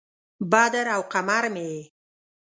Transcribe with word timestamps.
بدر 0.51 0.85
او 0.95 1.01
قمر 1.11 1.43
مې 1.53 1.63
یې 1.73 1.81